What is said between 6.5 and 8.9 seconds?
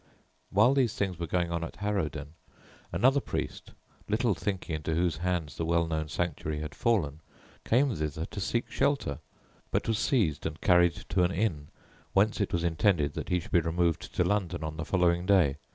had fallen, came thither to seek